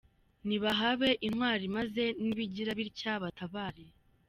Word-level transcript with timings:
Nibahabe 0.47 1.09
intwari 1.27 1.65
maze 1.75 2.03
nibigira 2.23 2.71
bitya 2.79 3.13
batabare. 3.23 3.85